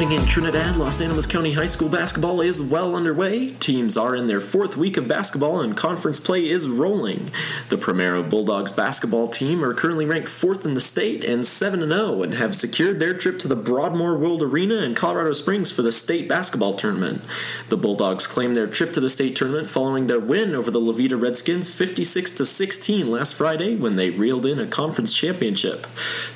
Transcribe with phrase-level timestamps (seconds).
[0.00, 3.50] Happening in Trinidad, Las Animas County High School basketball is well underway.
[3.56, 7.30] Teams are in their fourth week of basketball and conference play is rolling.
[7.68, 12.22] The Primero Bulldogs basketball team are currently ranked fourth in the state and 7 0
[12.22, 15.92] and have secured their trip to the Broadmoor World Arena in Colorado Springs for the
[15.92, 17.20] state basketball tournament.
[17.68, 20.93] The Bulldogs claim their trip to the state tournament following their win over the La
[20.93, 25.86] Veta Redskins 56 16 last Friday when they reeled in a conference championship.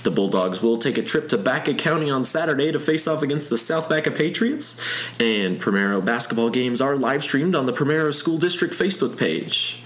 [0.02, 3.53] The Bulldogs will take a trip to Baca County on Saturday to face off against
[3.53, 4.80] the South Baca Patriots,
[5.20, 9.82] and Primero basketball games are live streamed on the Primero School District Facebook page.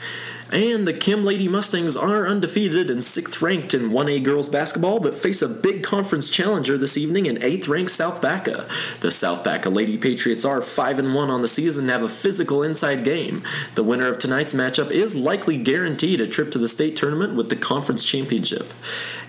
[0.50, 5.14] And the Kim Lady Mustangs are undefeated and sixth ranked in 1A girls basketball, but
[5.14, 8.66] face a big conference challenger this evening in eighth ranked South Baca.
[9.00, 12.09] The South Baca Lady Patriots are 5 and 1 on the season and have a
[12.09, 13.42] physical inside game.
[13.75, 17.50] The winner of tonight's matchup is likely guaranteed a trip to the state tournament with
[17.50, 18.72] the conference championship.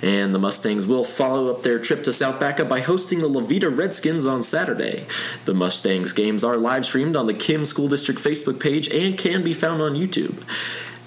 [0.02, 3.42] And the Mustangs will follow up their trip to South Baca by hosting the La
[3.42, 5.06] Veta Redskins on Saturday.
[5.44, 9.44] The Mustangs games are live streamed on the Kim School District Facebook page and can
[9.44, 10.46] be found on YouTube.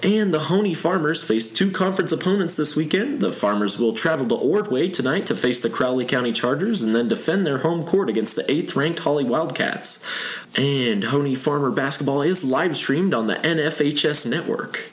[0.03, 3.21] And the Hoehne Farmers face two conference opponents this weekend.
[3.21, 7.07] The Farmers will travel to Ordway tonight to face the Crowley County Chargers and then
[7.07, 10.03] defend their home court against the 8th ranked Holly Wildcats.
[10.57, 14.91] And Hoehne Farmer basketball is live streamed on the NFHS network.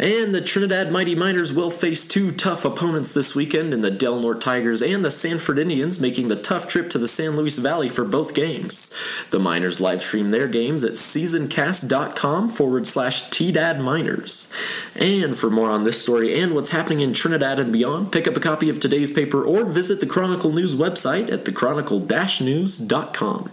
[0.00, 4.18] And the Trinidad Mighty Miners will face two tough opponents this weekend in the Del
[4.18, 7.90] Norte Tigers and the Sanford Indians, making the tough trip to the San Luis Valley
[7.90, 8.96] for both games.
[9.28, 14.50] The Miners live stream their games at seasoncast.com forward slash TDAD Miners.
[14.94, 18.38] And for more on this story and what's happening in Trinidad and beyond, pick up
[18.38, 23.50] a copy of today's paper or visit the Chronicle News website at thechronicle-news.com.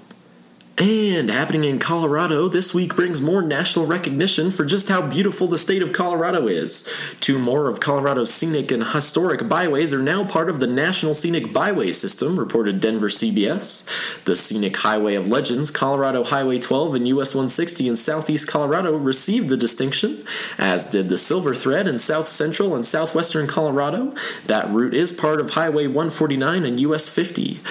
[0.79, 5.57] And happening in Colorado, this week brings more national recognition for just how beautiful the
[5.57, 6.87] state of Colorado is.
[7.19, 11.51] Two more of Colorado's scenic and historic byways are now part of the National Scenic
[11.51, 13.87] Byway System, reported Denver CBS.
[14.25, 19.49] The Scenic Highway of Legends, Colorado Highway 12 and US 160 in southeast Colorado received
[19.49, 20.23] the distinction,
[20.59, 24.13] as did the Silver Thread in south central and southwestern Colorado.
[24.45, 27.61] That route is part of Highway 149 and US 50.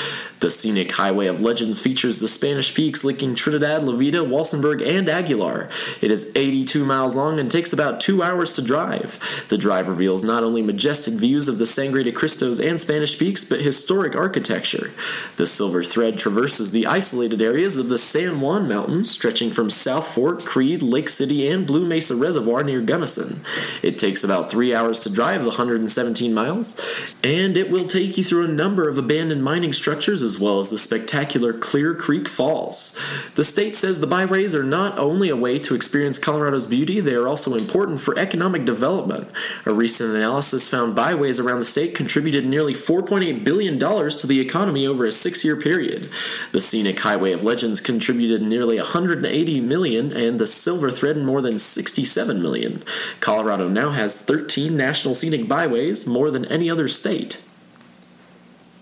[0.41, 5.09] The Scenic Highway of Legends features the Spanish Peaks linking Trinidad, La Veta, Walsenburg, and
[5.09, 5.71] Aguilar.
[6.03, 9.19] It is 82 miles long and takes about two hours to drive.
[9.49, 13.45] The drive reveals not only majestic views of the Sangre de Cristos and Spanish Peaks,
[13.45, 14.91] but historic architecture.
[15.37, 20.07] The Silver Thread traverses the isolated areas of the San Juan Mountains, stretching from South
[20.07, 23.41] Fork, Creede, Lake City, and Blue Mesa Reservoir near Gunnison.
[23.83, 28.25] It takes about three hours to drive the 117 miles, and it will take you
[28.25, 32.99] through a number of abandoned mining structures as well as the spectacular Clear Creek Falls.
[33.37, 37.15] The state says the byways are not only a way to experience Colorado's beauty, they
[37.15, 39.31] are also important for economic development.
[39.65, 44.87] A recent analysis found byways around the state contributed nearly $4.8 billion to the economy
[44.87, 46.11] over a six year period.
[46.53, 51.59] The Scenic Highway of Legends contributed nearly 180 million, and the Silver Thread more than
[51.59, 52.83] 67 million.
[53.21, 57.41] Colorado now has 13 national scenic byways, more than any other state.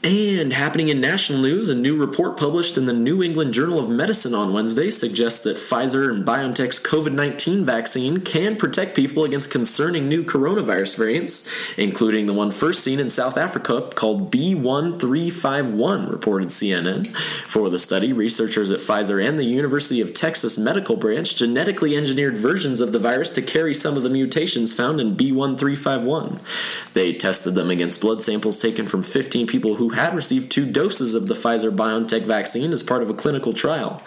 [0.05, 3.89] And happening in national news, a new report published in the New England Journal of
[3.89, 9.51] Medicine on Wednesday suggests that Pfizer and BioNTech's COVID 19 vaccine can protect people against
[9.51, 11.49] concerning new coronavirus variants,
[11.79, 17.09] including the one first seen in South Africa called B1351, reported CNN.
[17.47, 22.37] For the study, researchers at Pfizer and the University of Texas Medical Branch genetically engineered
[22.37, 26.93] versions of the virus to carry some of the mutations found in B1351.
[26.93, 31.15] They tested them against blood samples taken from 15 people who had received two doses
[31.15, 34.03] of the Pfizer BioNTech vaccine as part of a clinical trial.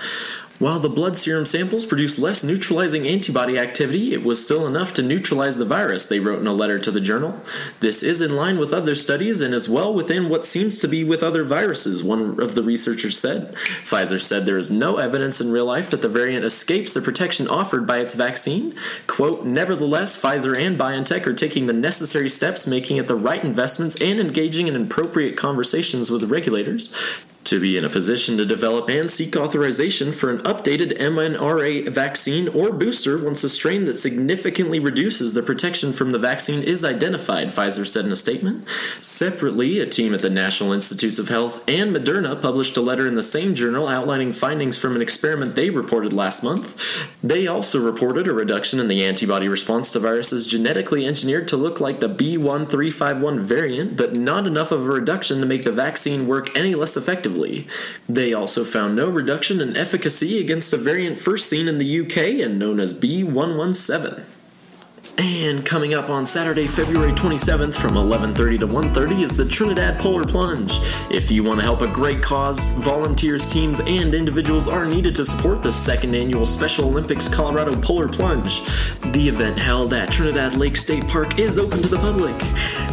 [0.60, 5.04] While the blood serum samples produced less neutralizing antibody activity, it was still enough to
[5.04, 7.40] neutralize the virus, they wrote in a letter to the journal.
[7.80, 11.04] This is in line with other studies and is well within what seems to be
[11.04, 13.54] with other viruses, one of the researchers said.
[13.84, 17.48] Pfizer said there is no evidence in real life that the variant escapes the protection
[17.48, 18.76] offered by its vaccine.
[19.06, 23.96] Quote, Nevertheless, Pfizer and BioNTech are taking the necessary steps, making it the right investments,
[24.02, 26.92] and engaging in appropriate conversations with regulators
[27.48, 32.50] to be in a position to develop and seek authorization for an updated mRNA vaccine
[32.50, 37.48] or booster once a strain that significantly reduces the protection from the vaccine is identified,
[37.48, 38.68] Pfizer said in a statement.
[39.00, 43.16] Separately, a team at the National Institutes of Health and Moderna published a letter in
[43.16, 46.78] the same journal outlining findings from an experiment they reported last month.
[47.24, 51.80] They also reported a reduction in the antibody response to viruses genetically engineered to look
[51.80, 56.54] like the B1351 variant, but not enough of a reduction to make the vaccine work
[56.54, 57.37] any less effectively
[58.10, 62.44] They also found no reduction in efficacy against a variant first seen in the UK
[62.46, 64.37] and known as B117.
[65.20, 70.24] And coming up on Saturday, February 27th from 11:30 to 1:30 is the Trinidad Polar
[70.24, 70.80] Plunge.
[71.10, 75.26] If you want to help a great cause, volunteers, teams, and individuals are needed to
[75.26, 78.62] support the second annual Special Olympics Colorado Polar Plunge.
[79.12, 82.36] The event held at Trinidad Lake State Park is open to the public.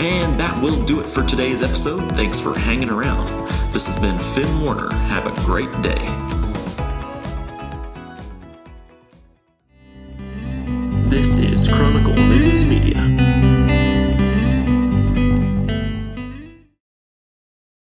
[0.00, 2.12] And that will do it for today's episode.
[2.12, 3.28] Thanks for hanging around.
[3.72, 4.92] This has been Finn Warner.
[4.92, 5.94] Have a great day.
[11.08, 12.49] This is Chronicle News.